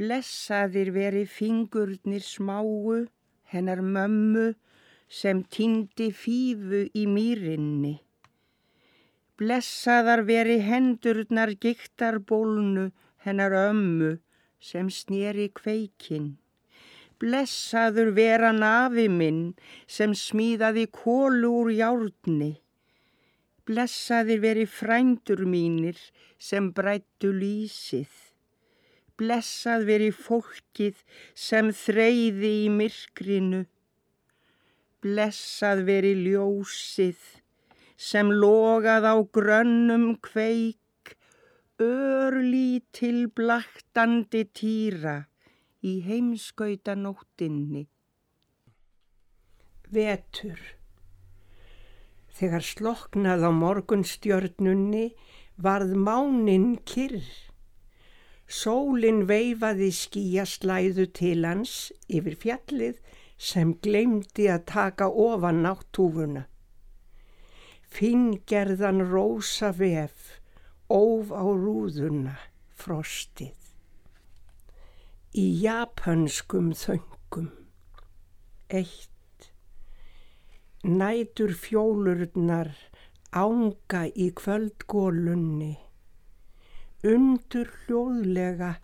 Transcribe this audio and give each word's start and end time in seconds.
Blessaðir 0.00 0.94
veri 0.94 1.26
fingurnir 1.28 2.22
smáu, 2.24 3.02
hennar 3.52 3.82
mömmu 3.84 4.54
sem 5.12 5.42
týndi 5.44 6.06
fífu 6.20 6.86
í 6.96 7.02
mýrinni. 7.04 7.98
Blessaðar 9.36 10.22
veri 10.30 10.56
hendurnar 10.64 11.52
giktar 11.66 12.16
bólnu 12.32 12.86
hennar 13.26 13.58
ömmu 13.58 14.14
sem 14.70 14.88
sneri 14.88 15.50
kveikinn. 15.60 16.32
Blessaður 17.20 18.14
vera 18.16 18.54
nafi 18.56 19.06
minn 19.18 19.44
sem 19.98 20.16
smíðaði 20.16 20.86
kólu 21.02 21.52
úr 21.60 21.74
járni. 21.76 22.54
Blessaðir 23.68 24.40
veri 24.48 24.66
frændur 24.80 25.44
mínir 25.44 26.00
sem 26.40 26.72
brættu 26.72 27.36
lýsið 27.36 28.29
blessað 29.20 29.84
veri 29.90 30.08
fólkið 30.16 31.02
sem 31.46 31.70
þreyði 31.76 32.52
í 32.64 32.70
myrkrinu. 32.72 33.60
Blessað 35.04 35.84
veri 35.88 36.14
ljósið 36.24 37.20
sem 38.00 38.32
logað 38.32 39.06
á 39.12 39.14
grönnum 39.36 40.14
kveik, 40.24 41.14
örlítil 41.80 43.28
blaktandi 43.36 44.44
týra 44.56 45.16
í 45.84 46.00
heimskautanóttinni. 46.04 47.86
Vetur 49.90 50.60
Þegar 52.40 52.64
sloknað 52.64 53.42
á 53.44 53.50
morgunstjörnunni 53.52 55.10
varð 55.60 55.92
mánin 56.08 56.78
kyrr. 56.88 57.49
Sólin 58.50 59.28
veifaði 59.30 59.92
skíaslæðu 59.94 61.04
til 61.14 61.44
hans 61.46 61.74
yfir 62.10 62.34
fjallið 62.44 62.96
sem 63.50 63.76
glemdi 63.84 64.48
að 64.50 64.64
taka 64.72 65.06
ofan 65.08 65.62
náttúfuna. 65.64 66.42
Finngerðan 67.90 69.04
rosa 69.12 69.70
vef, 69.74 70.40
óf 70.90 71.30
á 71.30 71.46
rúðuna, 71.46 72.34
frostið. 72.74 73.54
Í 75.30 75.46
japanskum 75.62 76.72
þöngum, 76.74 77.52
eitt, 78.66 79.46
nætur 80.82 81.54
fjólurnar 81.54 82.74
ánga 83.30 84.08
í 84.10 84.32
kvöldgólunni, 84.34 85.76
Undur 87.00 87.70
hljóðlega 87.86 88.74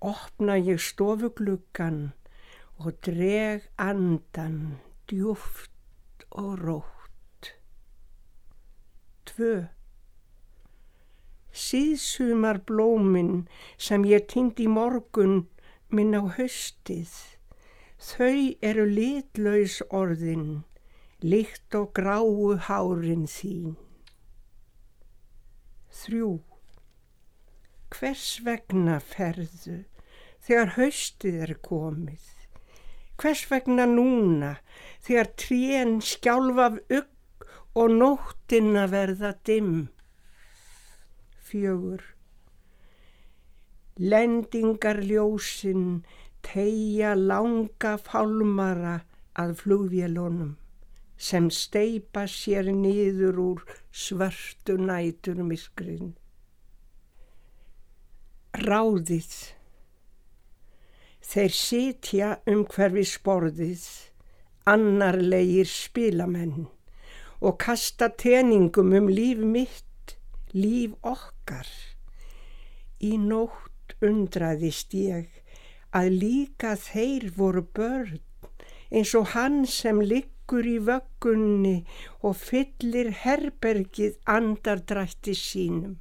opna 0.00 0.54
ég 0.56 0.80
stofugluggan 0.80 1.98
og 2.80 2.96
dreg 3.04 3.66
andan 3.76 4.78
djúft 5.10 6.24
og 6.30 6.54
rótt. 6.62 7.50
Tvö. 9.28 9.66
Síðsumar 11.52 12.62
blóminn 12.64 13.44
sem 13.76 14.08
ég 14.08 14.24
týndi 14.32 14.64
í 14.64 14.72
morgun 14.72 15.46
minn 15.92 16.16
á 16.16 16.24
höstið, 16.36 17.12
þau 18.00 18.56
eru 18.64 18.88
litlaus 18.88 19.82
orðin, 19.92 20.64
líkt 21.20 21.76
og 21.76 21.92
gráu 21.96 22.56
hárin 22.68 23.28
þín. 23.28 23.76
Þrjú 25.92 26.36
hvers 27.96 28.42
vegna 28.44 28.98
ferðu 29.00 29.78
þegar 30.44 30.74
haustið 30.74 31.36
er 31.46 31.52
komið? 31.64 32.24
Hvers 33.16 33.44
vegna 33.48 33.86
núna 33.88 34.50
þegar 35.06 35.30
trén 35.40 35.94
skjálfaf 36.04 36.76
ugg 36.98 37.46
og 37.80 37.94
nóttin 37.94 38.76
að 38.76 38.92
verða 38.96 39.30
dimm? 39.48 39.78
Fjögur. 41.46 42.04
Lendingarljósin 43.96 45.88
tegja 46.44 47.14
langa 47.16 47.94
fálmara 48.10 48.98
að 49.40 49.56
flugvélunum 49.62 50.52
sem 51.16 51.48
steipa 51.48 52.26
sér 52.28 52.68
niður 52.76 53.40
úr 53.46 53.66
svörtu 54.04 54.76
nætur 54.76 55.40
miskrinn 55.48 56.12
ráðið. 58.62 59.32
Þeir 61.26 61.54
sitja 61.58 62.28
um 62.48 62.62
hverfi 62.70 63.04
sporðið, 63.10 63.84
annarlegir 64.70 65.68
spilamenn 65.70 66.68
og 67.40 67.58
kasta 67.60 68.08
teningum 68.08 68.94
um 68.96 69.08
líf 69.12 69.42
mitt, 69.42 70.16
líf 70.54 70.94
okkar. 71.02 71.68
Í 73.02 73.16
nótt 73.20 73.96
undraðist 74.00 74.94
ég 74.96 75.42
að 75.96 76.14
líka 76.22 76.76
þeir 76.80 77.28
voru 77.36 77.64
börn 77.76 78.22
eins 78.90 79.12
og 79.18 79.32
hann 79.34 79.64
sem 79.66 80.00
liggur 80.00 80.66
í 80.68 80.78
vöggunni 80.88 81.76
og 82.22 82.36
fyllir 82.38 83.12
herbergið 83.24 84.18
andardrætti 84.30 85.34
sínum. 85.36 85.96